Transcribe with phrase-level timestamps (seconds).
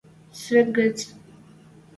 [0.39, 0.97] свет гӹц.